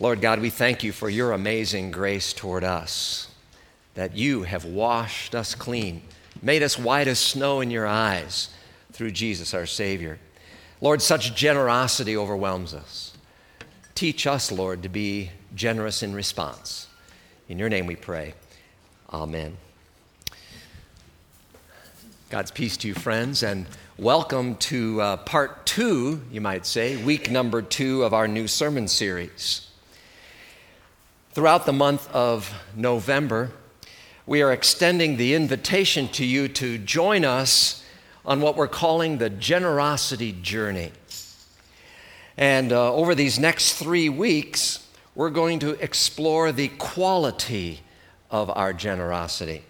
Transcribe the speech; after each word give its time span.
Lord 0.00 0.20
God, 0.20 0.40
we 0.40 0.50
thank 0.50 0.82
you 0.82 0.90
for 0.90 1.08
your 1.08 1.30
amazing 1.30 1.92
grace 1.92 2.32
toward 2.32 2.64
us, 2.64 3.28
that 3.94 4.16
you 4.16 4.42
have 4.42 4.64
washed 4.64 5.36
us 5.36 5.54
clean, 5.54 6.02
made 6.42 6.64
us 6.64 6.76
white 6.76 7.06
as 7.06 7.20
snow 7.20 7.60
in 7.60 7.70
your 7.70 7.86
eyes 7.86 8.48
through 8.92 9.12
Jesus 9.12 9.54
our 9.54 9.66
Savior. 9.66 10.18
Lord, 10.80 11.00
such 11.00 11.36
generosity 11.36 12.16
overwhelms 12.16 12.74
us. 12.74 13.16
Teach 13.94 14.26
us, 14.26 14.50
Lord, 14.50 14.82
to 14.82 14.88
be 14.88 15.30
generous 15.54 16.02
in 16.02 16.12
response. 16.12 16.88
In 17.48 17.60
your 17.60 17.68
name 17.68 17.86
we 17.86 17.94
pray. 17.94 18.34
Amen. 19.12 19.56
God's 22.30 22.50
peace 22.50 22.76
to 22.78 22.88
you, 22.88 22.94
friends, 22.94 23.44
and 23.44 23.66
welcome 23.96 24.56
to 24.56 25.00
uh, 25.00 25.16
part 25.18 25.66
two, 25.66 26.20
you 26.32 26.40
might 26.40 26.66
say, 26.66 26.96
week 26.96 27.30
number 27.30 27.62
two 27.62 28.02
of 28.02 28.12
our 28.12 28.26
new 28.26 28.48
sermon 28.48 28.88
series. 28.88 29.70
Throughout 31.34 31.66
the 31.66 31.72
month 31.72 32.08
of 32.12 32.54
November, 32.76 33.50
we 34.24 34.40
are 34.42 34.52
extending 34.52 35.16
the 35.16 35.34
invitation 35.34 36.06
to 36.10 36.24
you 36.24 36.46
to 36.46 36.78
join 36.78 37.24
us 37.24 37.84
on 38.24 38.40
what 38.40 38.56
we're 38.56 38.68
calling 38.68 39.18
the 39.18 39.30
generosity 39.30 40.30
journey. 40.30 40.92
And 42.36 42.72
uh, 42.72 42.94
over 42.94 43.16
these 43.16 43.40
next 43.40 43.72
three 43.72 44.08
weeks, 44.08 44.86
we're 45.16 45.30
going 45.30 45.58
to 45.58 45.70
explore 45.82 46.52
the 46.52 46.68
quality 46.68 47.80
of 48.30 48.48
our 48.50 48.72
generosity. 48.72 49.64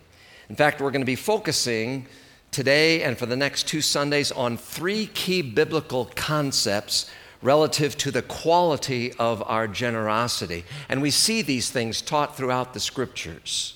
In 0.51 0.57
fact, 0.57 0.83
we're 0.83 0.91
going 0.91 1.01
to 1.01 1.07
be 1.07 1.17
focusing 1.17 2.07
today 2.51 3.03
and 3.05 3.17
for 3.17 3.25
the 3.25 3.37
next 3.37 3.67
two 3.67 3.81
Sundays 3.81 4.31
on 4.31 4.59
three 4.59 5.07
key 5.07 5.41
biblical 5.41 6.11
concepts 6.15 7.11
relative 7.45 7.95
to 7.98 8.11
the 8.11 8.23
quality 8.23 9.12
of 9.19 9.43
our 9.47 9.69
generosity. 9.69 10.65
And 10.89 11.03
we 11.03 11.11
see 11.11 11.43
these 11.43 11.70
things 11.70 12.00
taught 12.00 12.37
throughout 12.37 12.73
the 12.73 12.81
scriptures. 12.81 13.75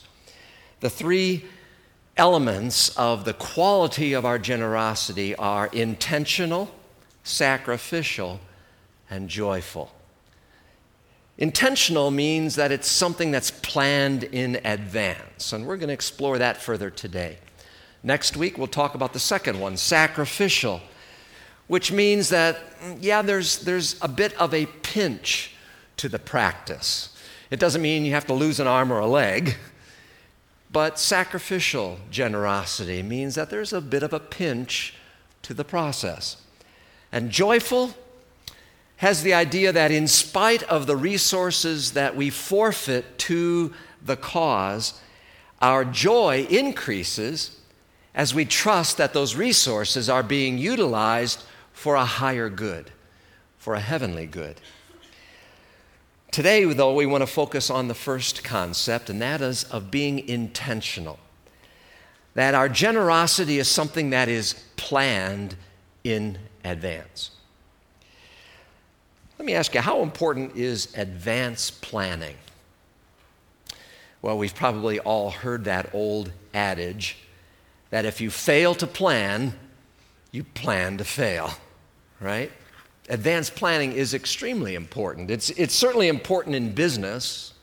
The 0.80 0.88
three 0.88 1.44
elements 2.16 2.88
of 2.96 3.26
the 3.26 3.34
quality 3.34 4.14
of 4.14 4.24
our 4.24 4.38
generosity 4.38 5.36
are 5.36 5.66
intentional, 5.66 6.74
sacrificial, 7.22 8.40
and 9.10 9.28
joyful. 9.28 9.92
Intentional 11.36 12.10
means 12.10 12.56
that 12.56 12.72
it's 12.72 12.88
something 12.90 13.30
that's 13.30 13.50
planned 13.50 14.24
in 14.24 14.60
advance, 14.64 15.52
and 15.52 15.66
we're 15.66 15.76
going 15.76 15.88
to 15.88 15.94
explore 15.94 16.38
that 16.38 16.56
further 16.56 16.88
today. 16.88 17.36
Next 18.02 18.34
week, 18.34 18.56
we'll 18.56 18.66
talk 18.66 18.94
about 18.94 19.12
the 19.12 19.18
second 19.18 19.60
one, 19.60 19.76
sacrificial, 19.76 20.80
which 21.68 21.92
means 21.92 22.30
that, 22.30 22.58
mm, 22.80 22.98
yeah, 23.00 23.22
there's, 23.22 23.58
there's 23.60 23.96
a 24.02 24.08
bit 24.08 24.34
of 24.34 24.52
a 24.52 24.66
pinch 24.66 25.54
to 25.98 26.08
the 26.08 26.18
practice. 26.18 27.16
It 27.50 27.60
doesn't 27.60 27.80
mean 27.80 28.04
you 28.04 28.12
have 28.12 28.26
to 28.26 28.34
lose 28.34 28.58
an 28.58 28.66
arm 28.66 28.92
or 28.92 28.98
a 28.98 29.06
leg, 29.06 29.56
but 30.70 30.98
sacrificial 30.98 31.98
generosity 32.10 33.02
means 33.02 33.34
that 33.36 33.50
there's 33.50 33.72
a 33.72 33.80
bit 33.80 34.02
of 34.02 34.12
a 34.12 34.20
pinch 34.20 34.94
to 35.42 35.54
the 35.54 35.64
process. 35.64 36.42
And 37.12 37.30
joyful 37.30 37.94
has 38.96 39.22
the 39.22 39.32
idea 39.32 39.72
that, 39.72 39.90
in 39.90 40.08
spite 40.08 40.62
of 40.64 40.86
the 40.86 40.96
resources 40.96 41.92
that 41.92 42.16
we 42.16 42.30
forfeit 42.30 43.18
to 43.18 43.72
the 44.04 44.16
cause, 44.16 45.00
our 45.60 45.84
joy 45.84 46.46
increases 46.50 47.58
as 48.14 48.34
we 48.34 48.44
trust 48.44 48.96
that 48.96 49.14
those 49.14 49.36
resources 49.36 50.10
are 50.10 50.22
being 50.22 50.58
utilized 50.58 51.42
for 51.78 51.94
a 51.94 52.04
higher 52.04 52.50
good, 52.50 52.90
for 53.56 53.74
a 53.74 53.80
heavenly 53.80 54.26
good. 54.26 54.60
Today, 56.32 56.64
though, 56.64 56.92
we 56.92 57.06
want 57.06 57.22
to 57.22 57.26
focus 57.26 57.70
on 57.70 57.86
the 57.86 57.94
first 57.94 58.42
concept, 58.42 59.08
and 59.08 59.22
that 59.22 59.40
is 59.40 59.62
of 59.62 59.88
being 59.88 60.28
intentional. 60.28 61.20
That 62.34 62.56
our 62.56 62.68
generosity 62.68 63.60
is 63.60 63.68
something 63.68 64.10
that 64.10 64.28
is 64.28 64.56
planned 64.74 65.54
in 66.02 66.38
advance. 66.64 67.30
Let 69.38 69.46
me 69.46 69.54
ask 69.54 69.72
you, 69.72 69.80
how 69.80 70.02
important 70.02 70.56
is 70.56 70.92
advance 70.96 71.70
planning? 71.70 72.34
Well, 74.20 74.36
we've 74.36 74.54
probably 74.54 74.98
all 74.98 75.30
heard 75.30 75.66
that 75.66 75.94
old 75.94 76.32
adage 76.52 77.18
that 77.90 78.04
if 78.04 78.20
you 78.20 78.30
fail 78.30 78.74
to 78.74 78.86
plan, 78.88 79.54
you 80.32 80.42
plan 80.42 80.98
to 80.98 81.04
fail, 81.04 81.52
right? 82.20 82.50
Advanced 83.08 83.54
planning 83.54 83.92
is 83.92 84.14
extremely 84.14 84.74
important. 84.74 85.30
It's, 85.30 85.50
it's 85.50 85.74
certainly 85.74 86.08
important 86.08 86.54
in 86.56 86.72
business. 86.72 87.54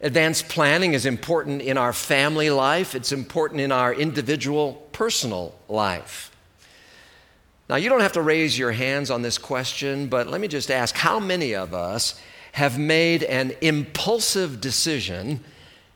Advanced 0.00 0.48
planning 0.48 0.94
is 0.94 1.06
important 1.06 1.62
in 1.62 1.78
our 1.78 1.92
family 1.92 2.50
life, 2.50 2.94
it's 2.94 3.12
important 3.12 3.60
in 3.60 3.72
our 3.72 3.94
individual 3.94 4.88
personal 4.92 5.54
life. 5.68 6.30
Now, 7.68 7.76
you 7.76 7.88
don't 7.88 8.00
have 8.00 8.12
to 8.12 8.22
raise 8.22 8.58
your 8.58 8.72
hands 8.72 9.10
on 9.10 9.22
this 9.22 9.38
question, 9.38 10.06
but 10.06 10.28
let 10.28 10.40
me 10.40 10.48
just 10.48 10.70
ask 10.70 10.94
how 10.94 11.18
many 11.18 11.54
of 11.54 11.74
us 11.74 12.20
have 12.52 12.78
made 12.78 13.22
an 13.24 13.52
impulsive 13.60 14.60
decision 14.60 15.42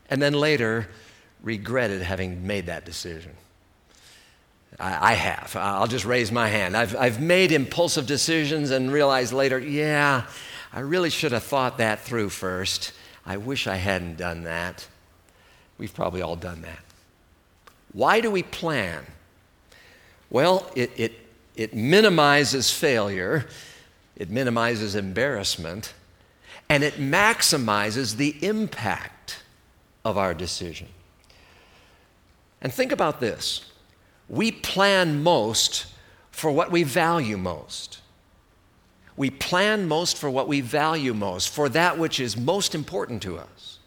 and 0.09 0.21
then 0.21 0.35
later 0.35 0.89
regretted 1.43 2.03
having 2.03 2.47
made 2.47 2.67
that 2.67 2.85
decision. 2.85 3.33
I, 4.81 5.13
I 5.13 5.15
have. 5.15 5.55
I'll 5.57 5.87
just 5.87 6.05
raise 6.05 6.33
my 6.33 6.49
hand. 6.49 6.77
I've, 6.77 6.97
I've 6.97 7.21
made 7.21 7.53
impulsive 7.53 8.07
decisions 8.07 8.71
and 8.71 8.93
realized 8.93 9.33
later, 9.33 9.59
yeah, 9.59 10.27
I 10.73 10.81
really 10.81 11.11
should 11.11 11.33
have 11.33 11.45
thought 11.45 11.79
that 11.79 12.01
through 12.01 12.31
first. 12.31 12.93
I 13.27 13.37
wish 13.37 13.67
I 13.67 13.77
hadn't 13.77 14.17
done 14.17 14.45
that. 14.45 14.87
We've 15.79 15.93
probably 15.93 16.23
all 16.23 16.37
done 16.37 16.63
that. 16.63 16.81
Why 17.93 18.21
do 18.21 18.31
we 18.31 18.43
plan? 18.43 19.05
Well, 20.31 20.71
it, 20.75 20.91
it, 20.97 21.13
it 21.57 21.75
minimizes 21.75 22.71
failure, 22.71 23.47
it 24.17 24.31
minimizes 24.31 24.95
embarrassment, 24.95 25.93
and 26.69 26.85
it 26.85 26.95
maximizes 26.95 28.17
the 28.17 28.37
impact 28.47 29.43
of 30.05 30.17
our 30.17 30.35
decision. 30.35 30.89
And 32.63 32.73
think 32.73 32.93
about 32.93 33.21
this 33.21 33.70
we 34.31 34.53
plan 34.53 35.23
most 35.25 35.87
for 36.31 36.53
what 36.53 36.71
we 36.71 36.85
value 36.85 37.37
most. 37.37 38.01
We 39.17 39.29
plan 39.29 39.89
most 39.89 40.17
for 40.17 40.31
what 40.31 40.47
we 40.47 40.61
value 40.61 41.13
most, 41.13 41.49
for 41.49 41.69
that 41.69 41.99
which 41.99 42.21
is 42.21 42.37
most 42.37 42.75
important 42.75 43.23
to 43.25 43.37
us. 43.37 43.81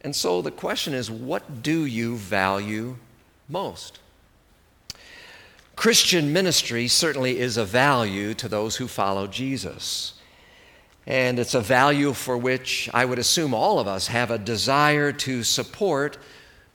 And 0.00 0.14
so 0.14 0.42
the 0.42 0.50
question 0.50 0.92
is 0.92 1.10
what 1.10 1.62
do 1.62 1.84
you 1.84 2.16
value 2.16 2.96
most? 3.48 4.00
Christian 5.76 6.32
ministry 6.32 6.88
certainly 6.88 7.38
is 7.38 7.56
a 7.56 7.64
value 7.64 8.34
to 8.34 8.48
those 8.48 8.76
who 8.76 8.88
follow 8.88 9.28
Jesus. 9.28 10.14
And 11.06 11.38
it's 11.38 11.54
a 11.54 11.60
value 11.60 12.14
for 12.14 12.36
which 12.36 12.90
I 12.92 13.04
would 13.04 13.20
assume 13.20 13.54
all 13.54 13.78
of 13.78 13.86
us 13.86 14.08
have 14.08 14.32
a 14.32 14.38
desire 14.38 15.12
to 15.12 15.44
support 15.44 16.18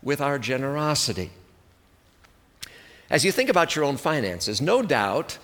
with 0.01 0.21
our 0.21 0.39
generosity. 0.39 1.31
As 3.11 3.25
you 3.25 3.33
think 3.33 3.49
about 3.49 3.75
your 3.75 3.83
own 3.83 3.97
finances, 3.97 4.61
no 4.61 4.81
doubt 4.81 5.37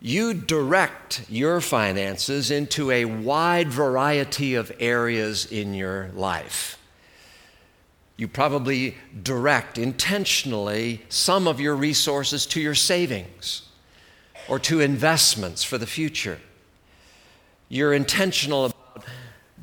you 0.00 0.34
direct 0.34 1.24
your 1.30 1.60
finances 1.60 2.50
into 2.50 2.90
a 2.90 3.04
wide 3.04 3.68
variety 3.68 4.56
of 4.56 4.72
areas 4.80 5.46
in 5.46 5.74
your 5.74 6.10
life. 6.16 6.76
You 8.16 8.26
probably 8.26 8.96
direct 9.22 9.78
intentionally 9.78 11.02
some 11.08 11.46
of 11.46 11.60
your 11.60 11.76
resources 11.76 12.46
to 12.46 12.60
your 12.60 12.74
savings 12.74 13.62
or 14.48 14.58
to 14.58 14.80
investments 14.80 15.62
for 15.62 15.78
the 15.78 15.86
future. 15.86 16.40
You're 17.68 17.94
intentional 17.94 18.64
about 18.66 19.04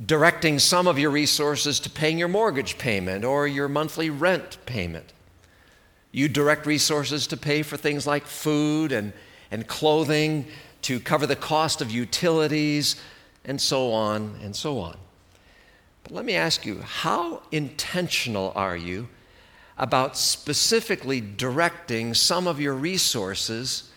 directing 0.05 0.57
some 0.57 0.87
of 0.87 0.97
your 0.97 1.11
resources 1.11 1.81
to 1.81 1.89
paying 1.89 2.17
your 2.17 2.29
mortgage 2.29 2.77
payment 2.77 3.25
or 3.25 3.45
your 3.45 3.67
monthly 3.67 4.09
rent 4.09 4.57
payment. 4.65 5.11
You 6.11 6.27
direct 6.27 6.65
resources 6.65 7.27
to 7.27 7.37
pay 7.37 7.63
for 7.63 7.77
things 7.77 8.05
like 8.05 8.25
food 8.25 8.91
and, 8.91 9.13
and 9.49 9.67
clothing, 9.67 10.47
to 10.83 10.99
cover 10.99 11.25
the 11.25 11.35
cost 11.35 11.81
of 11.81 11.91
utilities, 11.91 12.95
and 13.45 13.59
so 13.59 13.91
on 13.91 14.37
and 14.43 14.55
so 14.55 14.79
on. 14.79 14.97
But 16.03 16.13
let 16.13 16.25
me 16.25 16.35
ask 16.35 16.65
you 16.65 16.81
how 16.81 17.41
intentional 17.51 18.51
are 18.55 18.75
you 18.75 19.07
about 19.77 20.17
specifically 20.17 21.21
directing 21.21 22.13
some 22.13 22.47
of 22.47 22.59
your 22.59 22.73
resources 22.73 23.89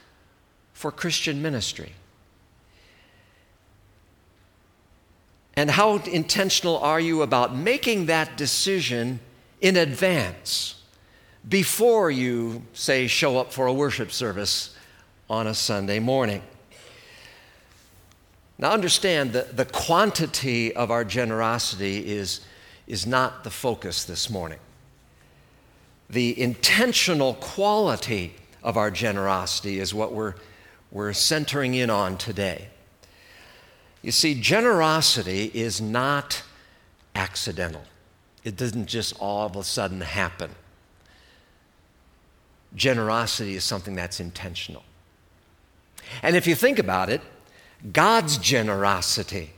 for 0.72 0.90
Christian 0.90 1.42
ministry? 1.42 1.92
And 5.56 5.70
how 5.70 5.98
intentional 5.98 6.78
are 6.78 7.00
you 7.00 7.22
about 7.22 7.54
making 7.54 8.06
that 8.06 8.36
decision 8.36 9.20
in 9.60 9.76
advance 9.76 10.82
before 11.48 12.10
you, 12.10 12.62
say, 12.72 13.06
show 13.06 13.38
up 13.38 13.52
for 13.52 13.66
a 13.66 13.72
worship 13.72 14.10
service 14.10 14.76
on 15.28 15.46
a 15.46 15.54
Sunday 15.54 15.98
morning? 15.98 16.42
Now, 18.58 18.70
understand 18.70 19.32
that 19.32 19.56
the 19.56 19.64
quantity 19.64 20.74
of 20.74 20.90
our 20.90 21.04
generosity 21.04 22.06
is, 22.06 22.40
is 22.86 23.06
not 23.06 23.44
the 23.44 23.50
focus 23.50 24.04
this 24.04 24.30
morning. 24.30 24.60
The 26.08 26.40
intentional 26.40 27.34
quality 27.34 28.34
of 28.62 28.76
our 28.76 28.90
generosity 28.90 29.80
is 29.80 29.92
what 29.92 30.12
we're, 30.12 30.34
we're 30.90 31.12
centering 31.12 31.74
in 31.74 31.90
on 31.90 32.16
today. 32.16 32.68
You 34.02 34.12
see, 34.12 34.34
generosity 34.40 35.50
is 35.52 35.80
not 35.80 36.42
accidental, 37.14 37.82
it 38.44 38.56
doesn't 38.56 38.86
just 38.86 39.18
all 39.18 39.46
of 39.46 39.56
a 39.56 39.64
sudden 39.64 40.00
happen. 40.00 40.50
Generosity 42.74 43.54
is 43.54 43.64
something 43.64 43.94
that's 43.94 44.20
intentional. 44.20 44.82
And 46.22 46.36
if 46.36 46.46
you 46.46 46.54
think 46.54 46.78
about 46.78 47.08
it, 47.08 47.20
God's 47.92 48.38
generosity 48.38 49.50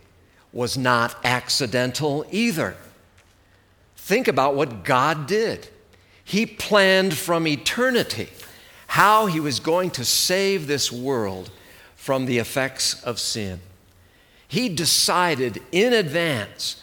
was 0.53 0.77
not 0.77 1.17
accidental 1.25 2.27
either. 2.31 2.77
Think 3.97 4.29
about 4.29 4.55
what 4.55 4.85
God 4.85 5.27
did. 5.27 5.69
He 6.25 6.47
planned 6.47 7.15
from 7.15 7.47
eternity 7.47 8.29
how 8.89 9.27
He 9.27 9.41
was 9.41 9.61
going 9.61 9.91
to 9.93 10.05
save 10.05 10.67
this 10.67 10.91
world 10.91 11.51
from 11.95 12.27
the 12.27 12.39
effects 12.39 13.03
of 13.03 13.19
sin. 13.19 13.61
He 14.49 14.69
decided 14.69 15.63
in 15.73 15.93
advance 15.93 16.83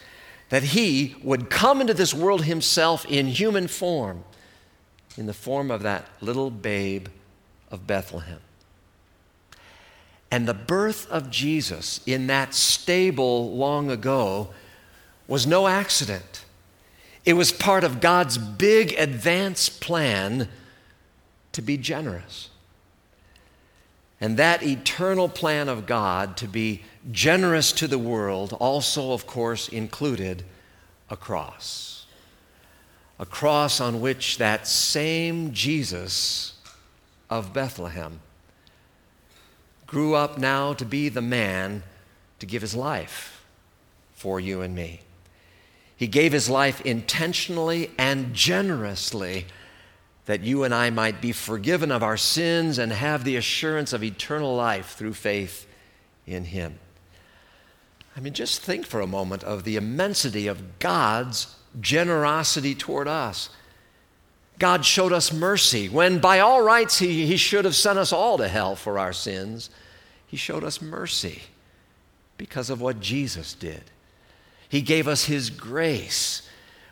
that 0.50 0.63
He 0.63 1.15
would 1.24 1.50
come 1.50 1.81
into 1.81 1.94
this 1.94 2.13
world 2.13 2.45
Himself 2.45 3.06
in 3.06 3.27
human 3.27 3.68
form, 3.68 4.24
in 5.18 5.25
the 5.25 5.33
form 5.33 5.71
of 5.71 5.83
that 5.83 6.07
little 6.21 6.50
babe 6.50 7.07
of 7.69 7.88
Bethlehem. 7.88 8.39
And 10.31 10.48
the 10.48 10.54
birth 10.54 11.10
of 11.12 11.30
Jesus 11.30 12.01
in 12.06 12.27
that 12.27 12.56
stable 12.56 13.56
long 13.56 13.92
ago 13.92 14.50
was 15.27 15.45
no 15.45 15.68
accident. 15.68 16.44
It 17.25 17.33
was 17.33 17.51
part 17.51 17.83
of 17.83 18.01
God's 18.01 18.38
big 18.38 18.94
advance 18.98 19.69
plan 19.69 20.50
to 21.51 21.62
be 21.62 21.77
generous. 21.77 22.50
And 24.19 24.38
that 24.38 24.63
eternal 24.63 25.30
plan 25.30 25.69
of 25.69 25.86
God 25.86 26.38
to 26.38 26.48
be 26.48 26.81
generous 27.12 27.71
to 27.74 27.88
the 27.88 28.00
world 28.00 28.54
also, 28.54 29.12
of 29.12 29.27
course, 29.27 29.68
included 29.69 30.44
a 31.09 31.18
cross. 31.18 32.02
A 33.19 33.25
cross 33.25 33.80
on 33.80 34.01
which 34.01 34.38
that 34.38 34.68
same 34.68 35.54
Jesus 35.54 36.54
of 37.30 37.54
Bethlehem 37.54 38.19
grew 39.86 40.15
up 40.15 40.38
now 40.38 40.74
to 40.74 40.86
be 40.86 41.10
the 41.10 41.21
man 41.21 41.83
to 42.39 42.45
give 42.45 42.62
his 42.62 42.75
life 42.75 43.45
for 44.13 44.39
you 44.39 44.62
and 44.62 44.74
me. 44.75 45.01
He 45.95 46.07
gave 46.07 46.31
his 46.31 46.50
life 46.50 46.81
intentionally 46.81 47.92
and 47.98 48.33
generously 48.33 49.45
that 50.25 50.42
you 50.42 50.63
and 50.63 50.74
I 50.74 50.89
might 50.89 51.21
be 51.21 51.31
forgiven 51.31 51.92
of 51.92 52.01
our 52.01 52.18
sins 52.18 52.77
and 52.77 52.92
have 52.92 53.24
the 53.24 53.36
assurance 53.36 53.94
of 53.94 54.04
eternal 54.04 54.56
life 54.56 54.95
through 54.95 55.13
faith 55.13 55.68
in 56.25 56.45
him. 56.45 56.80
I 58.16 58.19
mean, 58.19 58.33
just 58.33 58.62
think 58.62 58.86
for 58.86 59.01
a 59.01 59.07
moment 59.07 59.44
of 59.44 59.63
the 59.63 59.75
immensity 59.75 60.48
of 60.48 60.80
God's 60.80 61.56
generosity 61.79 62.75
toward 62.75 63.07
us. 63.07 63.49
God 64.59 64.85
showed 64.85 65.11
us 65.11 65.33
mercy 65.33 65.89
when, 65.89 66.19
by 66.19 66.39
all 66.39 66.61
rights, 66.61 66.99
he, 66.99 67.25
he 67.25 67.37
should 67.37 67.65
have 67.65 67.75
sent 67.75 67.97
us 67.97 68.13
all 68.13 68.37
to 68.37 68.47
hell 68.47 68.75
for 68.75 68.99
our 68.99 69.13
sins. 69.13 69.69
He 70.27 70.37
showed 70.37 70.63
us 70.63 70.81
mercy 70.81 71.43
because 72.37 72.69
of 72.69 72.81
what 72.81 72.99
Jesus 72.99 73.53
did. 73.53 73.83
He 74.69 74.81
gave 74.81 75.07
us 75.07 75.25
His 75.25 75.49
grace, 75.49 76.47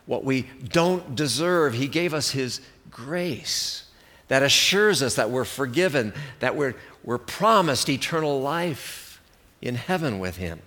what 0.06 0.24
we 0.24 0.44
don't 0.70 1.16
deserve. 1.16 1.74
He 1.74 1.88
gave 1.88 2.14
us 2.14 2.32
His 2.32 2.62
grace 2.90 3.86
that 4.28 4.44
assures 4.44 5.02
us 5.02 5.16
that 5.16 5.30
we're 5.30 5.44
forgiven, 5.44 6.14
that 6.40 6.56
we're, 6.56 6.76
we're 7.04 7.18
promised 7.18 7.90
eternal 7.90 8.40
life 8.40 9.22
in 9.62 9.76
heaven 9.76 10.20
with 10.20 10.38
Him. 10.38 10.62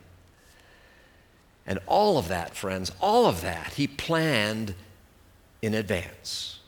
And 1.66 1.78
all 1.87 2.19
of 2.19 2.28
that, 2.28 2.55
friends, 2.55 2.93
all 3.00 3.26
of 3.26 3.40
that, 3.40 3.75
He 3.75 3.87
planned 3.87 4.75
in 5.62 5.75
advance 5.75 6.61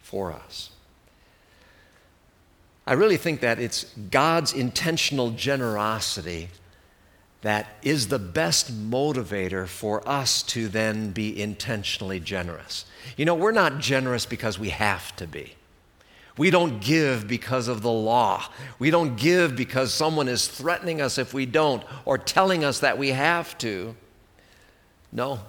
for 0.00 0.32
us. 0.32 0.70
I 2.86 2.94
really 2.94 3.16
think 3.16 3.40
that 3.40 3.58
it's 3.58 3.84
God's 4.10 4.52
intentional 4.52 5.30
generosity 5.30 6.48
that 7.42 7.76
is 7.82 8.08
the 8.08 8.18
best 8.18 8.72
motivator 8.72 9.66
for 9.66 10.06
us 10.08 10.42
to 10.42 10.68
then 10.68 11.10
be 11.10 11.40
intentionally 11.40 12.20
generous. 12.20 12.84
You 13.16 13.24
know, 13.24 13.34
we're 13.34 13.52
not 13.52 13.78
generous 13.78 14.26
because 14.26 14.58
we 14.58 14.70
have 14.70 15.14
to 15.16 15.26
be. 15.26 15.54
We 16.36 16.50
don't 16.50 16.80
give 16.80 17.26
because 17.26 17.68
of 17.68 17.82
the 17.82 17.90
law. 17.90 18.44
We 18.78 18.90
don't 18.90 19.16
give 19.16 19.56
because 19.56 19.92
someone 19.92 20.28
is 20.28 20.48
threatening 20.48 21.00
us 21.00 21.18
if 21.18 21.34
we 21.34 21.46
don't 21.46 21.82
or 22.04 22.18
telling 22.18 22.64
us 22.64 22.80
that 22.80 22.98
we 22.98 23.08
have 23.10 23.56
to. 23.58 23.94
No. 25.12 25.40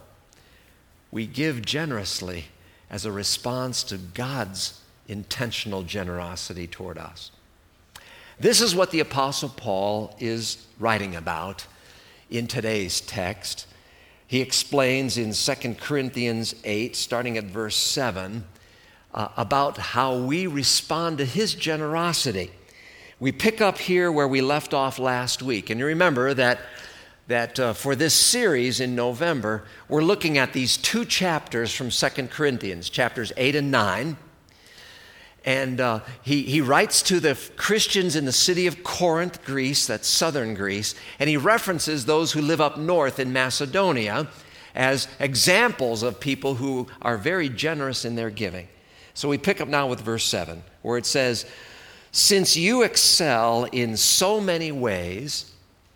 We 1.11 1.27
give 1.27 1.63
generously 1.63 2.45
as 2.89 3.05
a 3.05 3.11
response 3.11 3.83
to 3.83 3.97
God's 3.97 4.81
intentional 5.07 5.83
generosity 5.83 6.67
toward 6.67 6.97
us. 6.97 7.31
This 8.39 8.61
is 8.61 8.73
what 8.73 8.91
the 8.91 9.01
Apostle 9.01 9.49
Paul 9.49 10.15
is 10.19 10.65
writing 10.79 11.15
about 11.15 11.67
in 12.29 12.47
today's 12.47 13.01
text. 13.01 13.67
He 14.25 14.41
explains 14.41 15.17
in 15.17 15.33
2 15.33 15.75
Corinthians 15.75 16.55
8, 16.63 16.95
starting 16.95 17.37
at 17.37 17.43
verse 17.43 17.75
7, 17.75 18.45
uh, 19.13 19.27
about 19.35 19.77
how 19.77 20.17
we 20.17 20.47
respond 20.47 21.17
to 21.17 21.25
his 21.25 21.53
generosity. 21.53 22.49
We 23.19 23.31
pick 23.31 23.61
up 23.61 23.77
here 23.77 24.11
where 24.11 24.27
we 24.27 24.41
left 24.41 24.73
off 24.73 24.97
last 24.97 25.43
week. 25.43 25.69
And 25.69 25.79
you 25.79 25.85
remember 25.85 26.33
that, 26.33 26.59
that 27.27 27.59
uh, 27.59 27.73
for 27.73 27.95
this 27.95 28.13
series 28.13 28.79
in 28.79 28.95
November, 28.95 29.63
we're 29.88 30.03
looking 30.03 30.38
at 30.38 30.53
these 30.53 30.77
two 30.77 31.06
chapters 31.06 31.73
from 31.73 31.89
2 31.89 32.27
Corinthians, 32.27 32.89
chapters 32.89 33.31
8 33.38 33.56
and 33.56 33.71
9. 33.71 34.18
And 35.44 35.81
uh, 35.81 36.01
he, 36.21 36.44
he 36.44 36.62
writes 36.62 37.01
to 37.03 37.19
the 37.19 37.38
Christians 37.56 38.15
in 38.15 38.25
the 38.25 38.31
city 38.31 38.68
of 38.68 38.83
Corinth, 38.83 39.44
Greece, 39.44 39.88
that's 39.88 40.07
southern 40.07 40.53
Greece, 40.53 40.94
and 41.19 41.29
he 41.29 41.38
references 41.38 42.06
those 42.06 42.31
who 42.31 42.41
live 42.41 42.62
up 42.62 42.77
north 42.77 43.19
in 43.19 43.33
Macedonia 43.33 44.27
as 44.75 45.07
examples 45.19 46.03
of 46.03 46.19
people 46.19 46.55
who 46.55 46.88
are 47.01 47.17
very 47.17 47.50
generous 47.50 48.05
in 48.05 48.15
their 48.15 48.29
giving. 48.29 48.67
So 49.13 49.27
we 49.29 49.38
pick 49.38 49.60
up 49.60 49.67
now 49.67 49.88
with 49.88 50.01
verse 50.01 50.25
7, 50.25 50.63
where 50.84 50.98
it 50.98 51.05
says, 51.05 51.45
Since 52.12 52.55
you 52.55 52.84
excel 52.84 53.65
in 53.65 53.98
so 53.98 54.39
many 54.39 54.72
ways, 54.72 55.51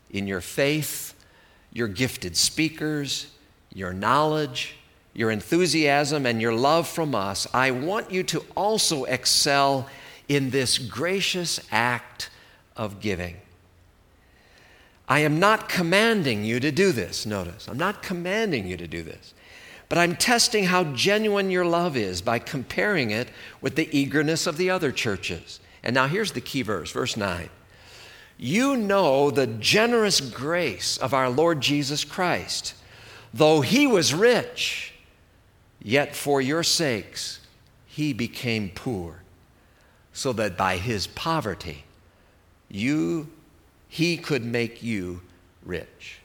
in 0.10 0.28
your 0.28 0.42
faith, 0.42 1.15
your 1.76 1.90
gifted 1.90 2.38
speakers, 2.38 3.28
your 3.74 3.92
knowledge, 3.92 4.78
your 5.14 5.30
enthusiasm 5.30 6.26
and 6.26 6.42
your 6.42 6.54
love 6.54 6.88
from 6.88 7.14
us, 7.14 7.46
I 7.54 7.72
want 7.72 8.10
you 8.10 8.24
to 8.24 8.46
also 8.56 9.04
excel 9.04 9.88
in 10.30 10.52
this 10.52 10.78
gracious 10.78 11.60
act 11.72 12.30
of 12.78 13.02
giving. 13.02 13.36
I 15.08 15.20
am 15.20 15.38
not 15.38 15.68
commanding 15.68 16.46
you 16.46 16.62
to 16.62 16.72
do 16.72 16.94
this, 16.94 17.26
notice. 17.26 17.68
I'm 17.68 17.78
not 17.78 18.02
commanding 18.02 18.66
you 18.66 18.78
to 18.78 18.88
do 18.88 19.04
this. 19.04 19.34
But 19.90 19.98
I'm 19.98 20.16
testing 20.16 20.64
how 20.64 20.86
genuine 20.86 21.52
your 21.52 21.66
love 21.66 21.98
is 21.98 22.22
by 22.22 22.40
comparing 22.40 23.12
it 23.12 23.28
with 23.60 23.76
the 23.76 23.90
eagerness 23.96 24.48
of 24.48 24.56
the 24.56 24.70
other 24.70 24.94
churches. 24.94 25.60
And 25.84 25.94
now 25.94 26.08
here's 26.08 26.32
the 26.32 26.42
key 26.42 26.62
verse, 26.62 26.92
verse 26.92 27.18
9. 27.18 27.50
You 28.38 28.76
know 28.76 29.32
the 29.32 29.48
generous 29.48 30.20
grace 30.22 30.98
of 30.98 31.14
our 31.14 31.30
Lord 31.30 31.62
Jesus 31.62 32.04
Christ. 32.04 32.74
Though 33.34 33.62
he 33.62 33.88
was 33.88 34.14
rich, 34.14 34.94
Yet 35.86 36.16
for 36.16 36.42
your 36.42 36.64
sakes, 36.64 37.42
he 37.86 38.12
became 38.12 38.72
poor, 38.74 39.22
so 40.14 40.34
that 40.34 40.58
by 40.58 40.78
his 40.78 41.06
poverty, 41.06 41.84
you, 42.70 43.30
he 43.88 44.18
could 44.18 44.44
make 44.44 44.82
you 44.82 45.22
rich. 45.64 46.22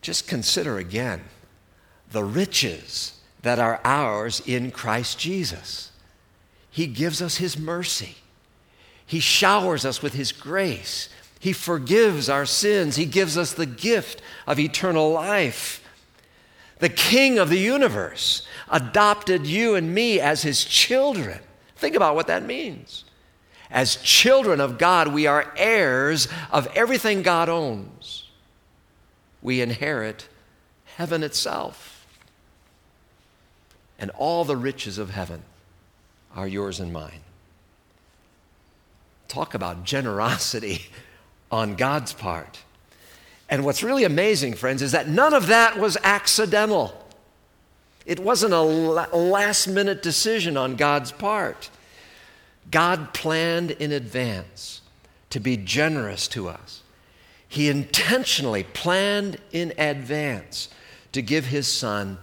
Just 0.00 0.26
consider 0.26 0.78
again 0.78 1.22
the 2.10 2.24
riches 2.24 3.20
that 3.42 3.60
are 3.60 3.80
ours 3.84 4.42
in 4.44 4.72
Christ 4.72 5.16
Jesus. 5.16 5.92
He 6.72 6.88
gives 6.88 7.22
us 7.22 7.36
his 7.36 7.56
mercy. 7.56 8.16
He 9.06 9.20
showers 9.20 9.84
us 9.84 10.02
with 10.02 10.14
his 10.14 10.32
grace. 10.32 11.08
He 11.38 11.52
forgives 11.52 12.28
our 12.28 12.44
sins. 12.44 12.96
He 12.96 13.06
gives 13.06 13.38
us 13.38 13.52
the 13.52 13.66
gift 13.66 14.20
of 14.46 14.58
eternal 14.58 15.10
life 15.12 15.82
the 16.78 16.88
king 16.88 17.38
of 17.38 17.48
the 17.48 17.58
universe, 17.58 18.46
adopted 18.68 19.46
you 19.46 19.74
and 19.74 19.94
me 19.94 20.20
as 20.20 20.42
his 20.42 20.64
children. 20.64 21.40
Think 21.76 21.96
about 21.96 22.14
what 22.14 22.26
that 22.26 22.44
means. 22.44 23.04
As 23.70 23.96
children 23.96 24.60
of 24.60 24.78
God, 24.78 25.08
we 25.08 25.26
are 25.26 25.52
heirs 25.56 26.28
of 26.50 26.68
everything 26.74 27.22
God 27.22 27.48
owns. 27.48 28.28
We 29.42 29.60
inherit 29.60 30.28
heaven 30.96 31.22
itself. 31.22 32.06
And 33.98 34.10
all 34.10 34.44
the 34.44 34.56
riches 34.56 34.98
of 34.98 35.10
heaven 35.10 35.42
are 36.34 36.46
yours 36.46 36.78
and 36.78 36.92
mine. 36.92 37.20
Talk 39.28 39.54
about 39.54 39.84
generosity 39.84 40.86
on 41.50 41.76
God's 41.76 42.12
part. 42.12 42.62
And 43.48 43.64
what's 43.64 43.82
really 43.82 44.04
amazing, 44.04 44.54
friends, 44.54 44.82
is 44.82 44.92
that 44.92 45.08
none 45.08 45.32
of 45.32 45.46
that 45.46 45.78
was 45.78 45.96
accidental. 46.02 47.04
It 48.04 48.20
wasn't 48.20 48.52
a 48.52 48.60
last 48.60 49.66
minute 49.66 50.02
decision 50.02 50.56
on 50.56 50.76
God's 50.76 51.12
part. 51.12 51.70
God 52.70 53.14
planned 53.14 53.72
in 53.72 53.92
advance 53.92 54.80
to 55.30 55.40
be 55.40 55.56
generous 55.56 56.26
to 56.28 56.48
us. 56.48 56.82
He 57.48 57.68
intentionally 57.68 58.64
planned 58.64 59.38
in 59.52 59.72
advance 59.78 60.68
to 61.12 61.22
give 61.22 61.46
His 61.46 61.68
Son 61.68 62.18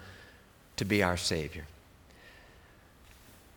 to 0.76 0.86
be 0.86 1.02
our 1.02 1.18
Savior. 1.18 1.66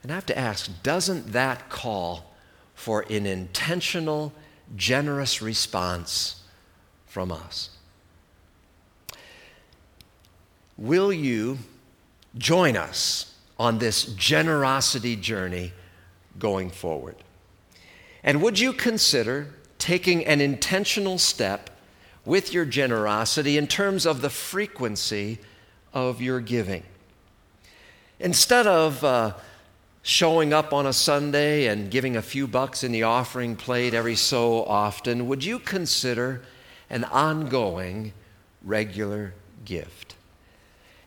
And 0.02 0.12
I 0.12 0.14
have 0.14 0.26
to 0.26 0.38
ask 0.38 0.70
doesn't 0.82 1.32
that 1.32 1.68
call 1.68 2.35
for 2.76 3.04
an 3.10 3.26
intentional, 3.26 4.32
generous 4.76 5.42
response 5.42 6.42
from 7.06 7.32
us? 7.32 7.70
Will 10.76 11.12
you 11.12 11.58
join 12.36 12.76
us 12.76 13.34
on 13.58 13.78
this 13.78 14.04
generosity 14.04 15.16
journey 15.16 15.72
going 16.38 16.70
forward? 16.70 17.16
And 18.22 18.42
would 18.42 18.60
you 18.60 18.74
consider 18.74 19.54
taking 19.78 20.26
an 20.26 20.42
intentional 20.42 21.16
step 21.16 21.70
with 22.26 22.52
your 22.52 22.66
generosity 22.66 23.56
in 23.56 23.66
terms 23.66 24.04
of 24.04 24.20
the 24.20 24.30
frequency 24.30 25.38
of 25.94 26.20
your 26.20 26.40
giving? 26.40 26.82
Instead 28.20 28.66
of 28.66 29.02
uh, 29.02 29.32
showing 30.06 30.52
up 30.52 30.72
on 30.72 30.86
a 30.86 30.92
Sunday 30.92 31.66
and 31.66 31.90
giving 31.90 32.16
a 32.16 32.22
few 32.22 32.46
bucks 32.46 32.84
in 32.84 32.92
the 32.92 33.02
offering 33.02 33.56
plate 33.56 33.92
every 33.92 34.14
so 34.14 34.62
often, 34.62 35.26
would 35.26 35.44
you 35.44 35.58
consider 35.58 36.42
an 36.88 37.02
ongoing, 37.02 38.12
regular 38.62 39.34
gift? 39.64 40.14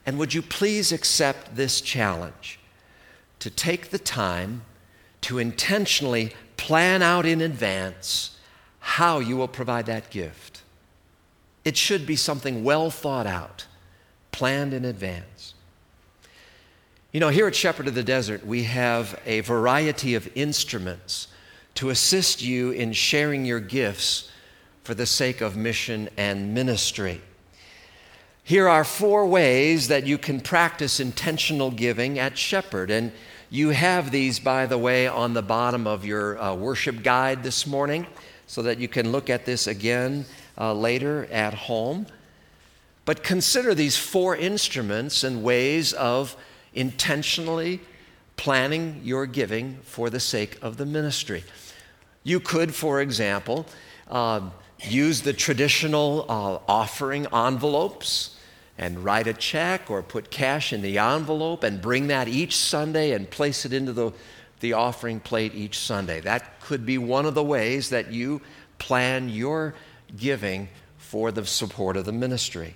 And 0.05 0.19
would 0.19 0.33
you 0.33 0.41
please 0.41 0.91
accept 0.91 1.55
this 1.55 1.79
challenge 1.79 2.59
to 3.39 3.49
take 3.49 3.89
the 3.89 3.99
time 3.99 4.63
to 5.21 5.39
intentionally 5.39 6.33
plan 6.57 7.01
out 7.01 7.25
in 7.25 7.39
advance 7.39 8.37
how 8.79 9.19
you 9.19 9.37
will 9.37 9.47
provide 9.47 9.85
that 9.85 10.09
gift? 10.09 10.61
It 11.63 11.77
should 11.77 12.05
be 12.05 12.17
something 12.17 12.65
well 12.65 12.91
thought 12.91 13.27
out, 13.27 13.65
planned 14.33 14.73
in 14.73 14.83
advance. 14.83 15.53
You 17.11 17.19
know, 17.19 17.29
here 17.29 17.47
at 17.47 17.55
Shepherd 17.55 17.87
of 17.87 17.95
the 17.95 18.03
Desert, 18.03 18.45
we 18.45 18.65
have 18.65 19.19
a 19.25 19.39
variety 19.39 20.13
of 20.13 20.29
instruments 20.35 21.27
to 21.73 21.89
assist 21.89 22.43
you 22.43 22.69
in 22.69 22.93
sharing 22.93 23.45
your 23.45 23.59
gifts 23.59 24.29
for 24.83 24.93
the 24.93 25.07
sake 25.07 25.41
of 25.41 25.57
mission 25.57 26.09
and 26.17 26.53
ministry. 26.53 27.19
Here 28.43 28.69
are 28.69 28.83
four 28.83 29.25
ways 29.25 29.87
that 29.87 30.05
you 30.05 30.19
can 30.19 30.39
practice 30.39 30.99
intentional 30.99 31.71
giving 31.71 32.19
at 32.19 32.37
Shepherd. 32.37 32.91
And 32.91 33.11
you 33.49 33.69
have 33.69 34.11
these, 34.11 34.39
by 34.39 34.67
the 34.67 34.77
way, 34.77 35.07
on 35.07 35.33
the 35.33 35.41
bottom 35.41 35.87
of 35.87 36.05
your 36.05 36.39
uh, 36.39 36.53
worship 36.53 37.01
guide 37.01 37.41
this 37.41 37.65
morning 37.65 38.05
so 38.45 38.61
that 38.61 38.77
you 38.77 38.87
can 38.87 39.11
look 39.11 39.31
at 39.31 39.45
this 39.45 39.65
again 39.65 40.25
uh, 40.59 40.75
later 40.75 41.27
at 41.31 41.55
home. 41.55 42.05
But 43.05 43.23
consider 43.23 43.73
these 43.73 43.97
four 43.97 44.35
instruments 44.35 45.23
and 45.23 45.41
ways 45.41 45.91
of 45.93 46.37
intentionally 46.73 47.81
planning 48.35 49.01
your 49.03 49.25
giving 49.25 49.77
for 49.83 50.09
the 50.09 50.19
sake 50.19 50.57
of 50.61 50.77
the 50.77 50.85
ministry. 50.85 51.43
You 52.23 52.39
could, 52.39 52.73
for 52.73 53.01
example, 53.01 53.65
uh, 54.09 54.49
use 54.81 55.21
the 55.21 55.33
traditional 55.33 56.25
uh, 56.29 56.59
offering 56.67 57.27
envelopes 57.33 58.37
and 58.77 59.03
write 59.03 59.27
a 59.27 59.33
check 59.33 59.91
or 59.91 60.01
put 60.01 60.31
cash 60.31 60.71
in 60.71 60.81
the 60.81 60.97
envelope 60.97 61.63
and 61.63 61.81
bring 61.81 62.07
that 62.07 62.29
each 62.29 62.55
Sunday 62.55 63.11
and 63.11 63.29
place 63.29 63.65
it 63.65 63.73
into 63.73 63.91
the, 63.91 64.11
the 64.61 64.73
offering 64.73 65.19
plate 65.19 65.53
each 65.53 65.77
Sunday. 65.77 66.21
That 66.21 66.61
could 66.61 66.85
be 66.85 66.97
one 66.97 67.25
of 67.25 67.35
the 67.35 67.43
ways 67.43 67.89
that 67.89 68.11
you 68.11 68.41
plan 68.77 69.27
your 69.27 69.75
giving 70.15 70.69
for 70.97 71.31
the 71.31 71.45
support 71.45 71.97
of 71.97 72.05
the 72.05 72.13
ministry. 72.13 72.75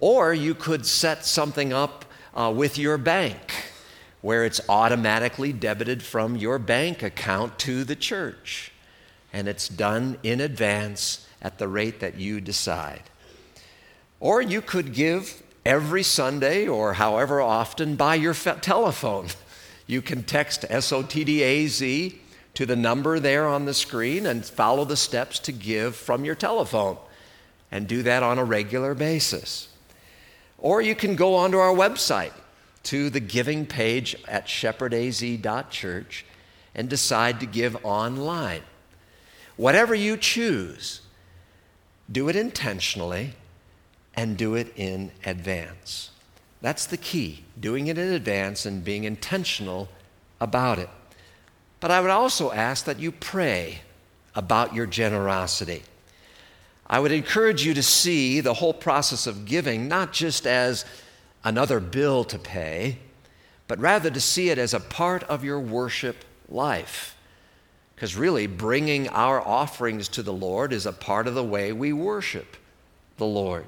Or 0.00 0.34
you 0.34 0.54
could 0.54 0.84
set 0.84 1.24
something 1.24 1.72
up 1.72 2.04
uh, 2.40 2.50
with 2.50 2.78
your 2.78 2.96
bank, 2.96 3.52
where 4.22 4.46
it's 4.46 4.62
automatically 4.66 5.52
debited 5.52 6.02
from 6.02 6.36
your 6.36 6.58
bank 6.58 7.02
account 7.02 7.58
to 7.58 7.84
the 7.84 7.96
church. 7.96 8.72
And 9.30 9.46
it's 9.46 9.68
done 9.68 10.16
in 10.22 10.40
advance 10.40 11.26
at 11.42 11.58
the 11.58 11.68
rate 11.68 12.00
that 12.00 12.16
you 12.16 12.40
decide. 12.40 13.02
Or 14.20 14.40
you 14.40 14.62
could 14.62 14.94
give 14.94 15.42
every 15.66 16.02
Sunday 16.02 16.66
or 16.66 16.94
however 16.94 17.42
often 17.42 17.96
by 17.96 18.14
your 18.14 18.34
fe- 18.34 18.56
telephone. 18.62 19.28
You 19.86 20.00
can 20.00 20.22
text 20.22 20.62
SOTDAZ 20.62 22.16
to 22.54 22.66
the 22.66 22.76
number 22.76 23.20
there 23.20 23.46
on 23.46 23.66
the 23.66 23.74
screen 23.74 24.24
and 24.24 24.44
follow 24.44 24.86
the 24.86 24.96
steps 24.96 25.38
to 25.40 25.52
give 25.52 25.94
from 25.94 26.24
your 26.24 26.34
telephone 26.34 26.96
and 27.70 27.86
do 27.86 28.02
that 28.04 28.22
on 28.22 28.38
a 28.38 28.44
regular 28.44 28.94
basis. 28.94 29.69
Or 30.60 30.80
you 30.80 30.94
can 30.94 31.16
go 31.16 31.34
onto 31.34 31.58
our 31.58 31.74
website 31.74 32.32
to 32.84 33.10
the 33.10 33.20
giving 33.20 33.66
page 33.66 34.16
at 34.28 34.46
shepherdaz.church 34.46 36.24
and 36.74 36.88
decide 36.88 37.40
to 37.40 37.46
give 37.46 37.76
online. 37.84 38.62
Whatever 39.56 39.94
you 39.94 40.16
choose, 40.16 41.00
do 42.10 42.28
it 42.28 42.36
intentionally 42.36 43.34
and 44.14 44.36
do 44.36 44.54
it 44.54 44.72
in 44.76 45.10
advance. 45.24 46.10
That's 46.60 46.86
the 46.86 46.96
key, 46.96 47.44
doing 47.58 47.86
it 47.86 47.98
in 47.98 48.12
advance 48.12 48.66
and 48.66 48.84
being 48.84 49.04
intentional 49.04 49.88
about 50.40 50.78
it. 50.78 50.90
But 51.80 51.90
I 51.90 52.00
would 52.00 52.10
also 52.10 52.52
ask 52.52 52.84
that 52.84 52.98
you 52.98 53.12
pray 53.12 53.80
about 54.34 54.74
your 54.74 54.86
generosity. 54.86 55.82
I 56.90 56.98
would 56.98 57.12
encourage 57.12 57.64
you 57.64 57.72
to 57.74 57.84
see 57.84 58.40
the 58.40 58.54
whole 58.54 58.74
process 58.74 59.28
of 59.28 59.44
giving 59.44 59.86
not 59.86 60.12
just 60.12 60.44
as 60.44 60.84
another 61.44 61.78
bill 61.78 62.24
to 62.24 62.36
pay, 62.36 62.98
but 63.68 63.78
rather 63.78 64.10
to 64.10 64.20
see 64.20 64.50
it 64.50 64.58
as 64.58 64.74
a 64.74 64.80
part 64.80 65.22
of 65.24 65.44
your 65.44 65.60
worship 65.60 66.24
life. 66.48 67.16
Because 67.94 68.16
really, 68.16 68.48
bringing 68.48 69.08
our 69.10 69.40
offerings 69.40 70.08
to 70.08 70.22
the 70.24 70.32
Lord 70.32 70.72
is 70.72 70.84
a 70.84 70.92
part 70.92 71.28
of 71.28 71.34
the 71.34 71.44
way 71.44 71.72
we 71.72 71.92
worship 71.92 72.56
the 73.18 73.26
Lord. 73.26 73.66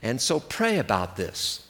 And 0.00 0.20
so 0.20 0.38
pray 0.38 0.78
about 0.78 1.16
this. 1.16 1.66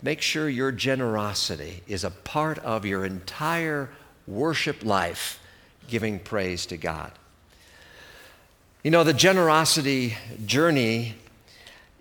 Make 0.00 0.22
sure 0.22 0.48
your 0.48 0.72
generosity 0.72 1.82
is 1.86 2.04
a 2.04 2.10
part 2.10 2.58
of 2.60 2.86
your 2.86 3.04
entire 3.04 3.90
worship 4.26 4.82
life, 4.82 5.38
giving 5.88 6.20
praise 6.20 6.64
to 6.66 6.78
God. 6.78 7.12
You 8.84 8.92
know, 8.92 9.02
the 9.02 9.12
generosity 9.12 10.16
journey 10.46 11.16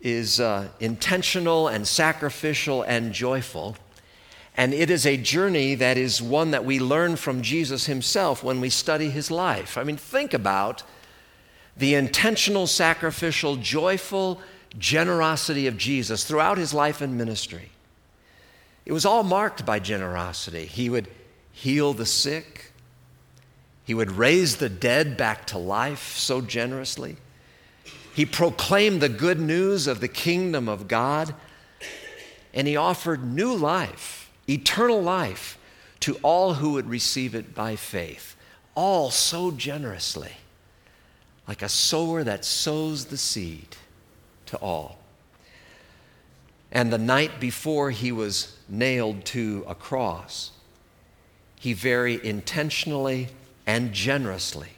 is 0.03 0.39
uh, 0.39 0.67
intentional 0.79 1.67
and 1.67 1.87
sacrificial 1.87 2.83
and 2.83 3.13
joyful. 3.13 3.75
And 4.55 4.75
it 4.75 4.91
is 4.91 5.03
a 5.07 5.17
journey 5.17 5.73
that 5.73 5.97
is 5.97 6.21
one 6.21 6.51
that 6.51 6.63
we 6.63 6.79
learn 6.79 7.15
from 7.15 7.41
Jesus 7.41 7.87
himself 7.87 8.43
when 8.43 8.61
we 8.61 8.69
study 8.69 9.09
his 9.09 9.31
life. 9.31 9.75
I 9.75 9.83
mean, 9.83 9.97
think 9.97 10.35
about 10.35 10.83
the 11.75 11.95
intentional, 11.95 12.67
sacrificial, 12.67 13.55
joyful 13.55 14.39
generosity 14.77 15.65
of 15.65 15.77
Jesus 15.77 16.25
throughout 16.25 16.59
his 16.59 16.75
life 16.75 17.01
and 17.01 17.17
ministry. 17.17 17.71
It 18.85 18.93
was 18.93 19.05
all 19.05 19.23
marked 19.23 19.65
by 19.65 19.79
generosity. 19.79 20.65
He 20.65 20.91
would 20.91 21.07
heal 21.51 21.93
the 21.93 22.05
sick, 22.05 22.71
he 23.87 23.93
would 23.93 24.11
raise 24.11 24.57
the 24.57 24.67
dead 24.67 25.15
back 25.15 25.47
to 25.47 25.57
life 25.57 26.17
so 26.17 26.41
generously. 26.41 27.15
He 28.13 28.25
proclaimed 28.25 28.99
the 28.99 29.07
good 29.07 29.39
news 29.39 29.87
of 29.87 30.01
the 30.01 30.09
kingdom 30.09 30.67
of 30.67 30.89
God, 30.89 31.33
and 32.53 32.67
he 32.67 32.75
offered 32.75 33.23
new 33.23 33.55
life, 33.55 34.29
eternal 34.49 35.01
life, 35.01 35.57
to 36.01 36.15
all 36.15 36.55
who 36.55 36.73
would 36.73 36.89
receive 36.89 37.33
it 37.33 37.55
by 37.55 37.77
faith. 37.77 38.35
All 38.75 39.09
so 39.09 39.51
generously, 39.51 40.33
like 41.47 41.61
a 41.61 41.69
sower 41.69 42.25
that 42.25 42.43
sows 42.43 43.05
the 43.05 43.15
seed 43.15 43.77
to 44.47 44.57
all. 44.57 44.99
And 46.73 46.91
the 46.91 46.97
night 46.97 47.39
before 47.39 47.91
he 47.91 48.11
was 48.11 48.57
nailed 48.67 49.23
to 49.27 49.63
a 49.65 49.75
cross, 49.75 50.51
he 51.55 51.71
very 51.71 52.19
intentionally 52.25 53.29
and 53.67 53.91
generously 53.91 54.69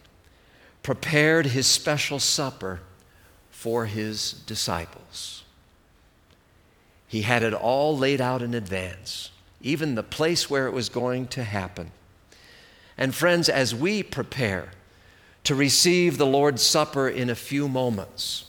prepared 0.82 1.46
his 1.46 1.68
special 1.68 2.20
supper 2.20 2.80
for 3.52 3.86
his 3.86 4.32
disciples. 4.32 5.44
He 7.08 7.22
had 7.22 7.44
it 7.44 7.54
all 7.54 7.98
laid 7.98 8.20
out 8.20 8.42
in 8.42 8.54
advance, 8.54 9.32
even 9.62 9.96
the 9.96 10.04
place 10.04 10.50
where 10.50 10.66
it 10.66 10.74
was 10.74 10.90
going 10.90 11.28
to 11.28 11.44
happen. 11.44 11.92
And 12.98 13.14
friends, 13.14 13.48
as 13.48 13.76
we 13.76 14.04
prepare 14.04 14.72
to 15.44 15.56
receive 15.56 16.18
the 16.18 16.26
Lord's 16.26 16.62
Supper 16.62 17.08
in 17.08 17.30
a 17.30 17.36
few 17.36 17.68
moments, 17.68 18.46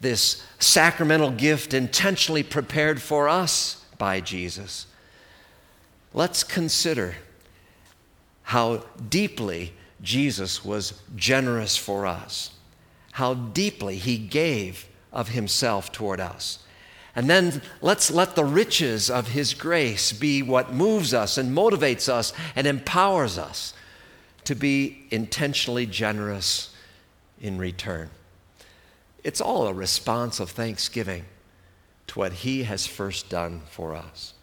this 0.00 0.44
sacramental 0.58 1.30
gift 1.30 1.72
intentionally 1.72 2.42
prepared 2.42 3.00
for 3.00 3.28
us 3.28 3.84
by 3.98 4.20
Jesus, 4.20 4.86
let's 6.12 6.44
consider 6.44 7.14
how 8.44 8.84
deeply 9.08 9.72
Jesus 10.02 10.64
was 10.64 11.00
generous 11.16 11.76
for 11.76 12.06
us, 12.06 12.52
how 13.12 13.34
deeply 13.34 13.96
he 13.96 14.18
gave 14.18 14.86
of 15.12 15.28
himself 15.28 15.90
toward 15.92 16.20
us. 16.20 16.60
And 17.16 17.30
then 17.30 17.62
let's 17.80 18.10
let 18.10 18.34
the 18.34 18.44
riches 18.44 19.08
of 19.08 19.28
his 19.28 19.54
grace 19.54 20.12
be 20.12 20.42
what 20.42 20.72
moves 20.72 21.14
us 21.14 21.38
and 21.38 21.56
motivates 21.56 22.08
us 22.08 22.32
and 22.56 22.66
empowers 22.66 23.38
us 23.38 23.72
to 24.44 24.54
be 24.54 25.06
intentionally 25.10 25.86
generous 25.86 26.74
in 27.40 27.56
return. 27.56 28.10
It's 29.22 29.40
all 29.40 29.66
a 29.66 29.72
response 29.72 30.38
of 30.38 30.50
thanksgiving 30.50 31.24
to 32.08 32.18
what 32.18 32.32
he 32.32 32.64
has 32.64 32.86
first 32.86 33.30
done 33.30 33.62
for 33.70 33.94
us. 33.94 34.34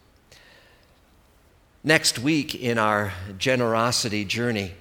Next 1.84 2.20
week 2.20 2.54
in 2.54 2.78
our 2.78 3.12
generosity 3.40 4.24
journey, 4.24 4.74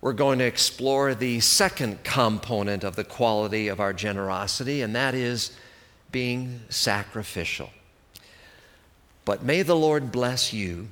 we're 0.00 0.12
going 0.12 0.40
to 0.40 0.44
explore 0.44 1.14
the 1.14 1.38
second 1.38 2.02
component 2.02 2.82
of 2.82 2.96
the 2.96 3.04
quality 3.04 3.68
of 3.68 3.78
our 3.78 3.92
generosity, 3.92 4.82
and 4.82 4.96
that 4.96 5.14
is 5.14 5.56
being 6.10 6.62
sacrificial. 6.68 7.70
But 9.24 9.44
may 9.44 9.62
the 9.62 9.76
Lord 9.76 10.10
bless 10.10 10.52
you 10.52 10.88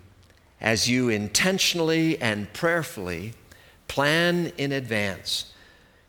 as 0.61 0.89
you 0.89 1.09
intentionally 1.09 2.17
and 2.21 2.53
prayerfully 2.53 3.35
plan 3.89 4.53
in 4.57 4.71
advance 4.71 5.53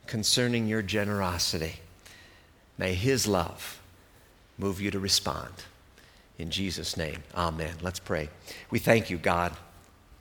concerning 0.05 0.67
your 0.67 0.84
generosity. 0.84 1.77
May 2.77 2.94
His 2.94 3.25
love 3.25 3.82
move 4.60 4.79
you 4.79 4.91
to 4.91 5.00
respond. 5.00 5.51
In 6.38 6.50
Jesus' 6.50 6.98
name, 6.98 7.24
amen. 7.34 7.75
Let's 7.82 8.00
pray. 8.00 8.30
We 8.70 8.80
thank 8.80 9.10
you, 9.10 9.18
God, 9.18 9.56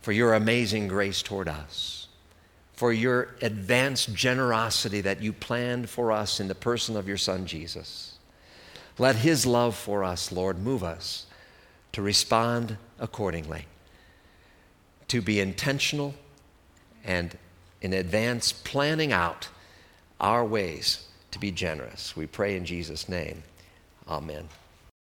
for 0.00 0.12
your 0.12 0.34
amazing 0.34 0.88
grace 0.88 1.22
toward 1.22 1.48
us, 1.48 2.06
for 2.74 2.92
your 2.92 3.34
advanced 3.42 4.14
generosity 4.14 5.00
that 5.00 5.22
you 5.22 5.32
planned 5.32 5.88
for 5.88 6.12
us 6.12 6.38
in 6.38 6.48
the 6.48 6.54
person 6.54 6.96
of 6.96 7.08
your 7.08 7.16
Son, 7.16 7.46
Jesus. 7.46 8.18
Let 8.98 9.16
his 9.16 9.44
love 9.44 9.74
for 9.74 10.04
us, 10.04 10.30
Lord, 10.30 10.58
move 10.60 10.84
us 10.84 11.26
to 11.92 12.02
respond 12.02 12.76
accordingly, 12.98 13.66
to 15.08 15.20
be 15.20 15.40
intentional 15.40 16.14
and 17.04 17.36
in 17.80 17.92
advance 17.92 18.52
planning 18.52 19.12
out 19.12 19.48
our 20.20 20.44
ways 20.44 21.08
to 21.32 21.38
be 21.38 21.50
generous. 21.50 22.16
We 22.16 22.26
pray 22.26 22.56
in 22.56 22.64
Jesus' 22.64 23.08
name. 23.08 23.42
Amen. 24.08 24.48